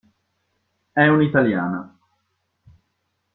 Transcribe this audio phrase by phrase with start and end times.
[0.93, 1.95] È un'italiana.